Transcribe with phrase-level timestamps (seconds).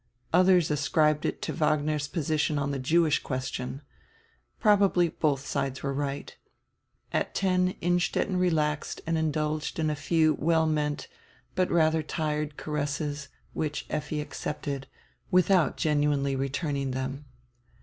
[0.33, 3.83] Others ascribed it to Wagner's position on the Jewish question.
[4.59, 6.35] Probably both sides were right
[7.13, 11.07] At ten Innstetten relaxed and indulged in a few well meant,
[11.53, 14.87] but rather tired caresses, which Effi accepted,
[15.29, 17.25] without genuinely returning them.